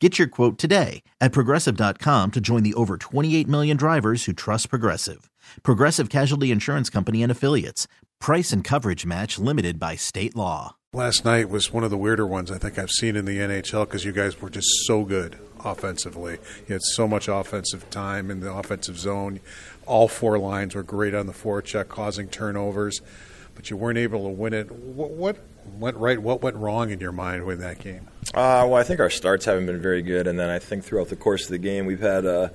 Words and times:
Get 0.00 0.16
your 0.16 0.28
quote 0.28 0.58
today 0.58 1.02
at 1.20 1.32
progressive.com 1.32 2.30
to 2.30 2.40
join 2.40 2.62
the 2.62 2.74
over 2.74 2.96
28 2.96 3.48
million 3.48 3.76
drivers 3.76 4.24
who 4.24 4.32
trust 4.32 4.70
Progressive. 4.70 5.28
Progressive 5.64 6.08
Casualty 6.08 6.52
Insurance 6.52 6.88
Company 6.88 7.20
and 7.20 7.32
Affiliates. 7.32 7.88
Price 8.20 8.52
and 8.52 8.62
coverage 8.62 9.04
match 9.04 9.40
limited 9.40 9.80
by 9.80 9.96
state 9.96 10.36
law. 10.36 10.76
Last 10.92 11.24
night 11.24 11.50
was 11.50 11.72
one 11.72 11.82
of 11.82 11.90
the 11.90 11.98
weirder 11.98 12.26
ones 12.26 12.50
I 12.50 12.58
think 12.58 12.78
I've 12.78 12.90
seen 12.90 13.16
in 13.16 13.24
the 13.24 13.38
NHL 13.38 13.86
because 13.86 14.04
you 14.04 14.12
guys 14.12 14.40
were 14.40 14.50
just 14.50 14.68
so 14.86 15.04
good 15.04 15.36
offensively. 15.64 16.38
You 16.68 16.74
had 16.74 16.82
so 16.82 17.08
much 17.08 17.26
offensive 17.26 17.90
time 17.90 18.30
in 18.30 18.38
the 18.38 18.52
offensive 18.52 18.98
zone. 18.98 19.40
All 19.84 20.06
four 20.06 20.38
lines 20.38 20.76
were 20.76 20.84
great 20.84 21.14
on 21.14 21.26
the 21.26 21.32
forecheck, 21.32 21.88
causing 21.88 22.28
turnovers, 22.28 23.02
but 23.56 23.68
you 23.68 23.76
weren't 23.76 23.98
able 23.98 24.22
to 24.22 24.28
win 24.28 24.54
it. 24.54 24.70
What, 24.70 25.10
what 25.10 25.38
went 25.76 25.96
right? 25.96 26.20
What 26.20 26.40
went 26.40 26.56
wrong 26.56 26.90
in 26.90 27.00
your 27.00 27.12
mind 27.12 27.44
with 27.44 27.58
that 27.58 27.80
game? 27.80 28.06
Uh, 28.34 28.68
well, 28.68 28.74
I 28.74 28.82
think 28.82 29.00
our 29.00 29.08
starts 29.08 29.46
haven't 29.46 29.66
been 29.66 29.80
very 29.80 30.02
good, 30.02 30.26
and 30.26 30.38
then 30.38 30.50
I 30.50 30.58
think 30.58 30.84
throughout 30.84 31.08
the 31.08 31.16
course 31.16 31.44
of 31.44 31.50
the 31.50 31.58
game 31.58 31.86
we've 31.86 32.00
had 32.00 32.26
a 32.26 32.52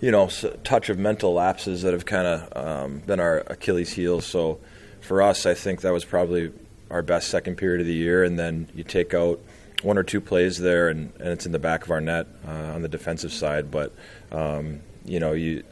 you 0.00 0.10
know 0.10 0.28
touch 0.64 0.88
of 0.88 0.98
mental 0.98 1.34
lapses 1.34 1.82
that 1.82 1.92
have 1.92 2.04
kind 2.04 2.26
of 2.26 2.56
um, 2.56 2.98
been 2.98 3.20
our 3.20 3.44
Achilles' 3.46 3.92
heel. 3.92 4.20
So 4.20 4.58
for 5.00 5.22
us, 5.22 5.46
I 5.46 5.54
think 5.54 5.82
that 5.82 5.92
was 5.92 6.04
probably 6.04 6.52
our 6.90 7.00
best 7.00 7.28
second 7.28 7.56
period 7.56 7.80
of 7.80 7.86
the 7.86 7.94
year, 7.94 8.24
and 8.24 8.38
then 8.38 8.68
you 8.74 8.82
take 8.82 9.14
out 9.14 9.38
one 9.82 9.98
or 9.98 10.02
two 10.02 10.20
plays 10.20 10.58
there, 10.58 10.88
and, 10.88 11.12
and 11.20 11.28
it's 11.28 11.46
in 11.46 11.52
the 11.52 11.58
back 11.60 11.84
of 11.84 11.90
our 11.92 12.00
net 12.00 12.26
uh, 12.46 12.72
on 12.74 12.82
the 12.82 12.88
defensive 12.88 13.32
side. 13.32 13.70
But 13.70 13.94
um, 14.32 14.80
you 15.04 15.20
know, 15.20 15.32
you 15.32 15.62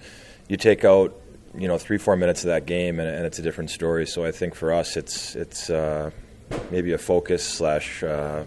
you 0.47 0.56
take 0.56 0.84
out 0.84 1.21
you 1.59 1.67
know 1.67 1.79
three 1.79 1.99
four 1.99 2.17
minutes 2.17 2.45
of 2.45 2.49
that 2.49 2.65
game, 2.65 3.01
and, 3.01 3.09
and, 3.09 3.27
it's 3.27 3.41
a 3.41 3.43
different 3.43 3.71
story. 3.71 4.06
So 4.06 4.25
I 4.25 4.31
think 4.31 4.55
for 4.55 4.73
us, 4.73 4.97
it's 4.97 5.34
it's 5.34 5.69
uh, 5.69 6.11
maybe 6.71 6.93
a 6.93 6.99
focus 6.99 7.45
slash. 7.45 8.05
Uh, 8.05 8.45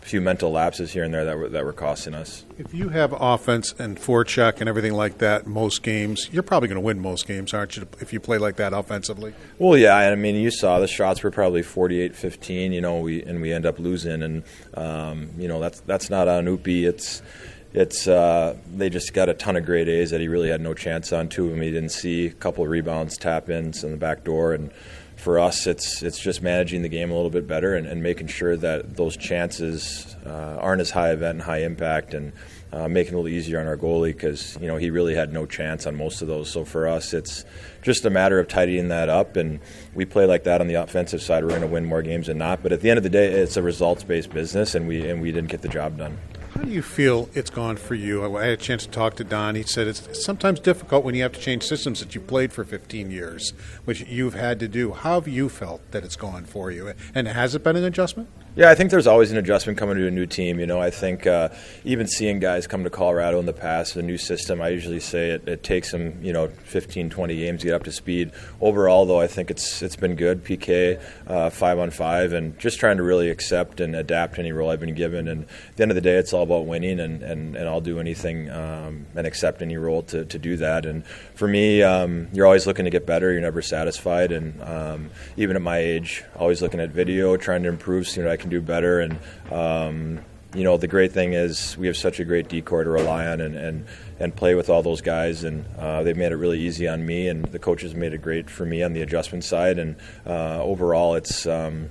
few 0.00 0.20
mental 0.20 0.50
lapses 0.50 0.92
here 0.92 1.04
and 1.04 1.12
there 1.12 1.24
that 1.24 1.36
were 1.36 1.48
that 1.48 1.64
were 1.64 1.72
costing 1.72 2.14
us. 2.14 2.44
If 2.58 2.72
you 2.74 2.88
have 2.90 3.14
offense 3.18 3.74
and 3.78 3.98
forecheck 3.98 4.60
and 4.60 4.68
everything 4.68 4.94
like 4.94 5.18
that 5.18 5.46
most 5.46 5.82
games, 5.82 6.28
you're 6.32 6.42
probably 6.42 6.68
going 6.68 6.80
to 6.80 6.84
win 6.84 7.00
most 7.00 7.26
games, 7.26 7.52
aren't 7.54 7.76
you? 7.76 7.86
If 8.00 8.12
you 8.12 8.20
play 8.20 8.38
like 8.38 8.56
that 8.56 8.72
offensively. 8.72 9.34
Well, 9.58 9.76
yeah. 9.76 9.96
I 9.96 10.14
mean, 10.14 10.36
you 10.36 10.50
saw 10.50 10.80
the 10.80 10.88
shots 10.88 11.22
were 11.22 11.30
probably 11.30 11.62
48-15. 11.62 12.72
You 12.72 12.80
know, 12.80 12.98
we 13.00 13.22
and 13.22 13.40
we 13.40 13.52
end 13.52 13.66
up 13.66 13.78
losing, 13.78 14.22
and 14.22 14.42
um, 14.74 15.30
you 15.38 15.48
know 15.48 15.60
that's 15.60 15.80
that's 15.80 16.10
not 16.10 16.28
on 16.28 16.46
Upi. 16.46 16.84
It's 16.84 17.22
it's 17.72 18.08
uh, 18.08 18.56
they 18.74 18.90
just 18.90 19.12
got 19.12 19.28
a 19.28 19.34
ton 19.34 19.56
of 19.56 19.64
great 19.64 19.88
A's 19.88 20.10
that 20.10 20.20
he 20.20 20.28
really 20.28 20.48
had 20.48 20.60
no 20.60 20.74
chance 20.74 21.12
on. 21.12 21.28
Two 21.28 21.44
of 21.44 21.50
them 21.50 21.60
he 21.60 21.70
didn't 21.70 21.90
see. 21.90 22.26
A 22.26 22.32
couple 22.32 22.64
of 22.64 22.70
rebounds, 22.70 23.16
tap 23.16 23.48
ins 23.48 23.84
in 23.84 23.92
the 23.92 23.96
back 23.96 24.24
door, 24.24 24.54
and 24.54 24.70
for 25.20 25.38
us, 25.38 25.66
it's 25.66 26.02
it's 26.02 26.18
just 26.18 26.42
managing 26.42 26.82
the 26.82 26.88
game 26.88 27.10
a 27.10 27.14
little 27.14 27.30
bit 27.30 27.46
better 27.46 27.74
and, 27.74 27.86
and 27.86 28.02
making 28.02 28.28
sure 28.28 28.56
that 28.56 28.96
those 28.96 29.16
chances 29.16 30.16
uh, 30.24 30.56
aren't 30.60 30.80
as 30.80 30.90
high 30.90 31.10
event 31.10 31.36
and 31.36 31.42
high 31.42 31.62
impact, 31.62 32.14
and 32.14 32.32
uh, 32.72 32.88
making 32.88 33.12
it 33.12 33.16
a 33.16 33.18
little 33.18 33.28
easier 33.28 33.60
on 33.60 33.66
our 33.66 33.76
goalie 33.76 34.14
because 34.14 34.56
you 34.60 34.66
know 34.66 34.76
he 34.76 34.90
really 34.90 35.14
had 35.14 35.32
no 35.32 35.44
chance 35.44 35.86
on 35.86 35.94
most 35.94 36.22
of 36.22 36.28
those. 36.28 36.50
So 36.50 36.64
for 36.64 36.88
us, 36.88 37.12
it's 37.12 37.44
just 37.82 38.04
a 38.06 38.10
matter 38.10 38.38
of 38.38 38.48
tidying 38.48 38.88
that 38.88 39.08
up, 39.08 39.36
and 39.36 39.60
we 39.94 40.04
play 40.06 40.24
like 40.24 40.44
that 40.44 40.60
on 40.60 40.66
the 40.66 40.74
offensive 40.74 41.20
side. 41.20 41.44
We're 41.44 41.50
going 41.50 41.60
to 41.62 41.66
win 41.66 41.84
more 41.84 42.02
games 42.02 42.28
than 42.28 42.38
not, 42.38 42.62
but 42.62 42.72
at 42.72 42.80
the 42.80 42.90
end 42.90 42.96
of 42.96 43.02
the 43.02 43.10
day, 43.10 43.26
it's 43.26 43.56
a 43.56 43.62
results 43.62 44.02
based 44.02 44.30
business, 44.30 44.74
and 44.74 44.88
we 44.88 45.08
and 45.08 45.20
we 45.20 45.32
didn't 45.32 45.50
get 45.50 45.60
the 45.62 45.68
job 45.68 45.98
done. 45.98 46.18
How 46.60 46.66
do 46.66 46.72
you 46.72 46.82
feel 46.82 47.30
it's 47.32 47.48
gone 47.48 47.78
for 47.78 47.94
you? 47.94 48.36
I 48.36 48.44
had 48.44 48.52
a 48.52 48.56
chance 48.58 48.84
to 48.84 48.90
talk 48.90 49.14
to 49.16 49.24
Don. 49.24 49.54
He 49.54 49.62
said 49.62 49.86
it's 49.86 50.22
sometimes 50.22 50.60
difficult 50.60 51.06
when 51.06 51.14
you 51.14 51.22
have 51.22 51.32
to 51.32 51.40
change 51.40 51.62
systems 51.62 52.00
that 52.00 52.14
you 52.14 52.20
played 52.20 52.52
for 52.52 52.64
15 52.64 53.10
years, 53.10 53.54
which 53.86 54.02
you've 54.02 54.34
had 54.34 54.60
to 54.60 54.68
do. 54.68 54.92
How 54.92 55.14
have 55.14 55.26
you 55.26 55.48
felt 55.48 55.80
that 55.92 56.04
it's 56.04 56.16
gone 56.16 56.44
for 56.44 56.70
you? 56.70 56.92
And 57.14 57.26
has 57.28 57.54
it 57.54 57.64
been 57.64 57.76
an 57.76 57.84
adjustment? 57.84 58.28
Yeah, 58.56 58.68
I 58.68 58.74
think 58.74 58.90
there's 58.90 59.06
always 59.06 59.30
an 59.30 59.38
adjustment 59.38 59.78
coming 59.78 59.96
to 59.96 60.08
a 60.08 60.10
new 60.10 60.26
team. 60.26 60.58
You 60.58 60.66
know, 60.66 60.80
I 60.80 60.90
think 60.90 61.24
uh, 61.24 61.50
even 61.84 62.08
seeing 62.08 62.40
guys 62.40 62.66
come 62.66 62.82
to 62.82 62.90
Colorado 62.90 63.38
in 63.38 63.46
the 63.46 63.52
past, 63.52 63.94
the 63.94 64.02
new 64.02 64.18
system, 64.18 64.60
I 64.60 64.70
usually 64.70 64.98
say 64.98 65.30
it, 65.30 65.46
it, 65.46 65.62
takes 65.62 65.92
them, 65.92 66.18
you 66.20 66.32
know, 66.32 66.48
15, 66.48 67.10
20 67.10 67.36
games 67.36 67.60
to 67.60 67.68
get 67.68 67.74
up 67.74 67.84
to 67.84 67.92
speed. 67.92 68.32
Overall, 68.60 69.06
though, 69.06 69.20
I 69.20 69.28
think 69.28 69.52
it's 69.52 69.82
it's 69.82 69.94
been 69.94 70.16
good. 70.16 70.42
PK, 70.42 71.00
uh, 71.28 71.50
five 71.50 71.78
on 71.78 71.90
five, 71.90 72.32
and 72.32 72.58
just 72.58 72.80
trying 72.80 72.96
to 72.96 73.04
really 73.04 73.30
accept 73.30 73.78
and 73.78 73.94
adapt 73.94 74.36
any 74.40 74.50
role 74.50 74.68
I've 74.68 74.80
been 74.80 74.96
given. 74.96 75.28
And 75.28 75.44
at 75.44 75.76
the 75.76 75.82
end 75.84 75.92
of 75.92 75.94
the 75.94 76.00
day, 76.00 76.16
it's 76.16 76.32
all 76.32 76.42
about 76.42 76.66
winning, 76.66 76.98
and, 76.98 77.22
and, 77.22 77.54
and 77.54 77.68
I'll 77.68 77.80
do 77.80 78.00
anything 78.00 78.50
um, 78.50 79.06
and 79.14 79.28
accept 79.28 79.62
any 79.62 79.76
role 79.76 80.02
to, 80.02 80.24
to 80.24 80.38
do 80.40 80.56
that. 80.56 80.86
And 80.86 81.06
for 81.36 81.46
me, 81.46 81.84
um, 81.84 82.26
you're 82.32 82.46
always 82.46 82.66
looking 82.66 82.84
to 82.84 82.90
get 82.90 83.06
better. 83.06 83.30
You're 83.30 83.42
never 83.42 83.62
satisfied. 83.62 84.32
And 84.32 84.60
um, 84.60 85.10
even 85.36 85.54
at 85.54 85.62
my 85.62 85.78
age, 85.78 86.24
always 86.34 86.60
looking 86.60 86.80
at 86.80 86.90
video, 86.90 87.36
trying 87.36 87.62
to 87.62 87.68
improve, 87.68 88.08
seeing 88.08 88.26
what 88.26 88.32
I 88.32 88.39
can 88.40 88.50
do 88.50 88.60
better. 88.60 89.00
And 89.00 89.18
um, 89.52 90.24
you 90.54 90.64
know, 90.64 90.76
the 90.76 90.88
great 90.88 91.12
thing 91.12 91.32
is 91.34 91.76
we 91.78 91.86
have 91.86 91.96
such 91.96 92.18
a 92.18 92.24
great 92.24 92.48
D 92.48 92.60
corps 92.60 92.84
to 92.84 92.90
rely 92.90 93.26
on 93.28 93.40
and, 93.40 93.54
and, 93.54 93.86
and 94.18 94.34
play 94.34 94.54
with 94.54 94.68
all 94.68 94.82
those 94.82 95.00
guys. 95.00 95.44
And 95.44 95.64
uh, 95.78 96.02
they've 96.02 96.16
made 96.16 96.32
it 96.32 96.36
really 96.36 96.58
easy 96.58 96.88
on 96.88 97.06
me, 97.06 97.28
and 97.28 97.44
the 97.44 97.58
coaches 97.58 97.94
made 97.94 98.14
it 98.14 98.22
great 98.22 98.50
for 98.50 98.66
me 98.66 98.82
on 98.82 98.92
the 98.92 99.02
adjustment 99.02 99.44
side. 99.44 99.78
And 99.78 99.96
uh, 100.26 100.62
overall, 100.62 101.14
it's 101.14 101.46
um, 101.46 101.90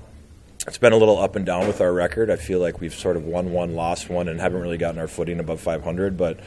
it's 0.68 0.78
been 0.78 0.94
a 0.94 0.98
little 0.98 1.18
up 1.18 1.36
and 1.36 1.46
down 1.46 1.68
with 1.68 1.80
our 1.80 1.94
record. 1.94 2.30
I 2.30 2.36
feel 2.36 2.60
like 2.60 2.82
we've 2.82 2.94
sort 2.94 3.16
of 3.16 3.24
won 3.24 3.52
one, 3.52 3.76
lost 3.76 4.10
one, 4.10 4.28
and 4.28 4.40
haven't 4.40 4.62
really 4.62 4.78
gotten 4.78 5.00
our 5.00 5.08
footing 5.08 5.40
above 5.40 5.62
500. 5.62 6.18
But 6.18 6.40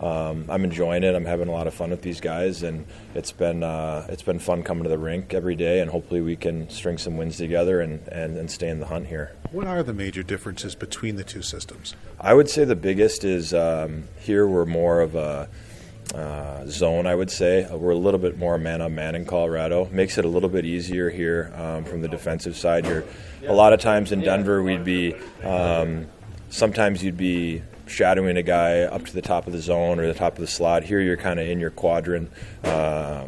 um, 0.00 0.46
I'm 0.48 0.64
enjoying 0.64 1.04
it. 1.04 1.14
I'm 1.14 1.24
having 1.24 1.48
a 1.48 1.52
lot 1.52 1.66
of 1.66 1.74
fun 1.74 1.90
with 1.90 2.02
these 2.02 2.20
guys, 2.20 2.62
and 2.62 2.86
it's 3.14 3.32
been 3.32 3.62
uh, 3.62 4.06
it's 4.08 4.22
been 4.22 4.38
fun 4.38 4.62
coming 4.62 4.82
to 4.84 4.88
the 4.88 4.98
rink 4.98 5.32
every 5.32 5.54
day. 5.54 5.80
And 5.80 5.90
hopefully, 5.90 6.20
we 6.20 6.36
can 6.36 6.68
string 6.68 6.98
some 6.98 7.16
wins 7.16 7.36
together 7.36 7.80
and, 7.80 8.06
and, 8.08 8.36
and 8.36 8.50
stay 8.50 8.68
in 8.68 8.80
the 8.80 8.86
hunt 8.86 9.06
here. 9.06 9.34
What 9.52 9.66
are 9.66 9.82
the 9.82 9.94
major 9.94 10.22
differences 10.22 10.74
between 10.74 11.16
the 11.16 11.24
two 11.24 11.42
systems? 11.42 11.94
I 12.20 12.34
would 12.34 12.50
say 12.50 12.64
the 12.64 12.76
biggest 12.76 13.24
is 13.24 13.54
um, 13.54 14.04
here 14.20 14.46
we're 14.46 14.66
more 14.66 15.00
of 15.00 15.14
a 15.14 15.48
uh, 16.12 16.66
zone, 16.66 17.06
I 17.06 17.14
would 17.14 17.30
say. 17.30 17.66
We're 17.70 17.92
a 17.92 17.96
little 17.96 18.20
bit 18.20 18.36
more 18.36 18.58
man 18.58 18.82
on 18.82 18.94
man 18.94 19.14
in 19.14 19.24
Colorado. 19.24 19.88
Makes 19.90 20.18
it 20.18 20.24
a 20.24 20.28
little 20.28 20.48
bit 20.48 20.64
easier 20.64 21.08
here 21.08 21.52
um, 21.56 21.84
from 21.84 22.02
the 22.02 22.08
defensive 22.08 22.56
side. 22.56 22.84
Here, 22.84 23.04
a 23.46 23.52
lot 23.52 23.72
of 23.72 23.80
times 23.80 24.12
in 24.12 24.20
Denver, 24.20 24.62
we'd 24.62 24.84
be 24.84 25.14
um, 25.42 26.06
sometimes 26.50 27.02
you'd 27.02 27.16
be 27.16 27.62
shadowing 27.86 28.36
a 28.36 28.42
guy 28.42 28.80
up 28.80 29.04
to 29.06 29.12
the 29.12 29.22
top 29.22 29.46
of 29.46 29.52
the 29.52 29.60
zone 29.60 29.98
or 29.98 30.06
the 30.06 30.14
top 30.14 30.34
of 30.34 30.40
the 30.40 30.46
slot. 30.46 30.84
Here, 30.84 31.00
you're 31.00 31.16
kind 31.16 31.38
of 31.40 31.48
in 31.48 31.60
your 31.60 31.70
quadrant. 31.70 32.30
Uh, 32.62 33.26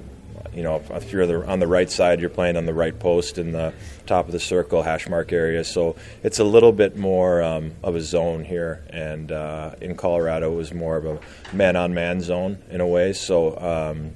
you 0.56 0.62
know, 0.62 0.82
if 0.90 1.12
you're 1.12 1.46
on 1.46 1.58
the 1.58 1.66
right 1.66 1.90
side, 1.90 2.18
you're 2.18 2.30
playing 2.30 2.56
on 2.56 2.64
the 2.64 2.72
right 2.72 2.98
post 2.98 3.36
in 3.36 3.52
the 3.52 3.74
top 4.06 4.24
of 4.24 4.32
the 4.32 4.40
circle, 4.40 4.82
hash 4.82 5.06
mark 5.06 5.30
area. 5.30 5.62
So 5.62 5.96
it's 6.22 6.38
a 6.38 6.44
little 6.44 6.72
bit 6.72 6.96
more 6.96 7.42
um, 7.42 7.72
of 7.82 7.94
a 7.94 8.00
zone 8.00 8.42
here. 8.42 8.82
And 8.88 9.30
uh, 9.30 9.74
in 9.82 9.96
Colorado, 9.96 10.52
it 10.52 10.56
was 10.56 10.72
more 10.72 10.96
of 10.96 11.04
a 11.04 11.20
man 11.54 11.76
on 11.76 11.92
man 11.92 12.22
zone 12.22 12.62
in 12.70 12.80
a 12.80 12.86
way. 12.86 13.12
So 13.12 13.58
um, 13.58 14.12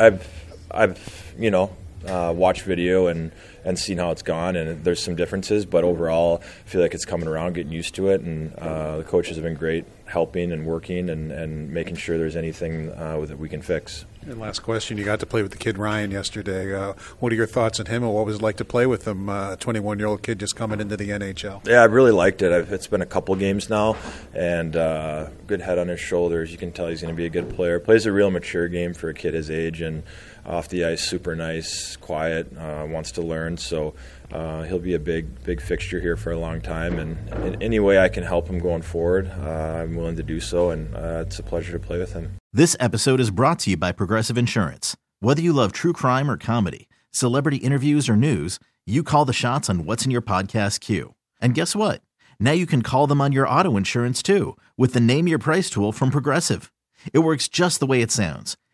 I've, 0.00 0.26
I've, 0.68 1.34
you 1.38 1.52
know, 1.52 1.76
uh, 2.06 2.32
watched 2.36 2.62
video 2.62 3.06
and 3.06 3.32
and 3.64 3.78
seen 3.78 3.98
how 3.98 4.10
it's 4.10 4.22
gone. 4.22 4.56
And 4.56 4.84
there's 4.84 5.02
some 5.02 5.14
differences, 5.14 5.66
but 5.66 5.84
overall, 5.84 6.42
I 6.42 6.68
feel 6.68 6.80
like 6.80 6.94
it's 6.94 7.04
coming 7.04 7.28
around, 7.28 7.54
getting 7.54 7.72
used 7.72 7.94
to 7.96 8.08
it. 8.08 8.20
And 8.20 8.54
uh, 8.54 8.98
the 8.98 9.04
coaches 9.04 9.36
have 9.36 9.44
been 9.44 9.54
great 9.54 9.84
helping 10.06 10.52
and 10.52 10.66
working 10.66 11.08
and, 11.08 11.32
and 11.32 11.70
making 11.70 11.96
sure 11.96 12.18
there's 12.18 12.36
anything 12.36 12.90
uh, 12.92 13.24
that 13.26 13.38
we 13.38 13.48
can 13.48 13.62
fix. 13.62 14.04
And 14.26 14.38
last 14.38 14.60
question, 14.60 14.98
you 14.98 15.04
got 15.04 15.20
to 15.20 15.26
play 15.26 15.42
with 15.42 15.50
the 15.50 15.58
kid 15.58 15.78
Ryan 15.78 16.10
yesterday. 16.10 16.72
Uh, 16.72 16.92
what 17.18 17.32
are 17.32 17.34
your 17.34 17.46
thoughts 17.46 17.80
on 17.80 17.86
him 17.86 18.04
and 18.04 18.12
what 18.12 18.26
was 18.26 18.36
it 18.36 18.42
like 18.42 18.56
to 18.58 18.64
play 18.64 18.86
with 18.86 19.08
him, 19.08 19.28
uh, 19.28 19.52
a 19.52 19.56
21 19.56 19.98
year 19.98 20.06
old 20.06 20.22
kid 20.22 20.38
just 20.38 20.54
coming 20.54 20.80
into 20.80 20.96
the 20.96 21.08
NHL? 21.08 21.66
Yeah, 21.66 21.80
I 21.80 21.84
really 21.86 22.12
liked 22.12 22.42
it. 22.42 22.52
I've, 22.52 22.72
it's 22.72 22.86
been 22.86 23.02
a 23.02 23.06
couple 23.06 23.34
games 23.36 23.68
now, 23.68 23.96
and 24.34 24.76
uh, 24.76 25.30
good 25.46 25.60
head 25.60 25.78
on 25.78 25.88
his 25.88 25.98
shoulders. 25.98 26.52
You 26.52 26.58
can 26.58 26.72
tell 26.72 26.88
he's 26.88 27.00
going 27.00 27.14
to 27.14 27.16
be 27.16 27.26
a 27.26 27.30
good 27.30 27.56
player. 27.56 27.80
Plays 27.80 28.06
a 28.06 28.12
real 28.12 28.30
mature 28.30 28.68
game 28.68 28.94
for 28.94 29.08
a 29.08 29.14
kid 29.14 29.34
his 29.34 29.50
age, 29.50 29.80
and 29.80 30.04
off 30.44 30.68
the 30.68 30.84
ice, 30.84 31.08
super 31.08 31.36
nice, 31.36 31.96
quiet, 31.96 32.52
uh, 32.56 32.86
wants 32.88 33.12
to 33.12 33.22
learn. 33.22 33.56
So 33.56 33.94
uh, 34.32 34.62
he'll 34.62 34.78
be 34.78 34.94
a 34.94 34.98
big, 34.98 35.44
big 35.44 35.60
fixture 35.60 36.00
here 36.00 36.16
for 36.16 36.32
a 36.32 36.38
long 36.38 36.60
time. 36.60 36.98
And 36.98 37.16
in 37.44 37.62
any 37.62 37.78
way 37.80 37.98
I 37.98 38.08
can 38.08 38.24
help 38.24 38.48
him 38.48 38.58
going 38.58 38.82
forward, 38.82 39.30
uh, 39.40 39.82
I'm 39.82 39.94
willing 39.96 40.16
to 40.16 40.22
do 40.22 40.40
so. 40.40 40.70
And 40.70 40.94
uh, 40.94 41.24
it's 41.26 41.38
a 41.38 41.42
pleasure 41.42 41.72
to 41.72 41.78
play 41.78 41.98
with 41.98 42.12
him. 42.12 42.36
This 42.52 42.76
episode 42.80 43.20
is 43.20 43.30
brought 43.30 43.60
to 43.60 43.70
you 43.70 43.76
by 43.76 43.92
Progressive 43.92 44.36
Insurance. 44.36 44.96
Whether 45.20 45.42
you 45.42 45.52
love 45.52 45.72
true 45.72 45.92
crime 45.92 46.30
or 46.30 46.36
comedy, 46.36 46.88
celebrity 47.10 47.58
interviews 47.58 48.08
or 48.08 48.16
news, 48.16 48.58
you 48.84 49.04
call 49.04 49.24
the 49.24 49.32
shots 49.32 49.70
on 49.70 49.84
what's 49.84 50.04
in 50.04 50.10
your 50.10 50.22
podcast 50.22 50.80
queue. 50.80 51.14
And 51.40 51.54
guess 51.54 51.76
what? 51.76 52.02
Now 52.40 52.52
you 52.52 52.66
can 52.66 52.82
call 52.82 53.06
them 53.06 53.20
on 53.20 53.30
your 53.30 53.48
auto 53.48 53.76
insurance 53.76 54.22
too 54.22 54.56
with 54.76 54.94
the 54.94 55.00
Name 55.00 55.28
Your 55.28 55.38
Price 55.38 55.70
tool 55.70 55.92
from 55.92 56.10
Progressive. 56.10 56.72
It 57.12 57.20
works 57.20 57.46
just 57.48 57.78
the 57.78 57.86
way 57.86 58.02
it 58.02 58.10
sounds. 58.10 58.56